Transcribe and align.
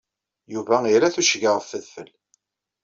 Yuba 0.53 0.75
ira 0.95 1.13
tuccga 1.15 1.49
ɣef 1.53 1.69
udfel. 1.77 2.09